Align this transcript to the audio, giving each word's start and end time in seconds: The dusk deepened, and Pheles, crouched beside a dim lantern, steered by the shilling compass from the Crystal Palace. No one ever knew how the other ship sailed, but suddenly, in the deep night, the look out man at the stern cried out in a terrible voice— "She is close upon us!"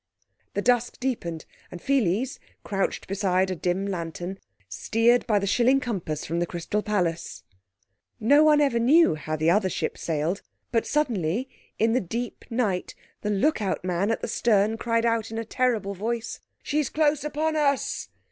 The 0.55 0.63
dusk 0.63 0.99
deepened, 0.99 1.45
and 1.69 1.79
Pheles, 1.79 2.39
crouched 2.63 3.07
beside 3.07 3.51
a 3.51 3.55
dim 3.55 3.85
lantern, 3.85 4.39
steered 4.67 5.27
by 5.27 5.37
the 5.37 5.45
shilling 5.45 5.79
compass 5.79 6.25
from 6.25 6.39
the 6.39 6.47
Crystal 6.47 6.81
Palace. 6.81 7.43
No 8.19 8.43
one 8.43 8.61
ever 8.61 8.79
knew 8.79 9.13
how 9.13 9.35
the 9.35 9.51
other 9.51 9.69
ship 9.69 9.99
sailed, 9.99 10.41
but 10.71 10.87
suddenly, 10.87 11.47
in 11.77 11.93
the 11.93 12.01
deep 12.01 12.45
night, 12.49 12.95
the 13.21 13.29
look 13.29 13.61
out 13.61 13.83
man 13.85 14.09
at 14.09 14.21
the 14.21 14.27
stern 14.27 14.75
cried 14.75 15.05
out 15.05 15.29
in 15.29 15.37
a 15.37 15.45
terrible 15.45 15.93
voice— 15.93 16.39
"She 16.63 16.79
is 16.79 16.89
close 16.89 17.23
upon 17.23 17.55
us!" 17.55 18.09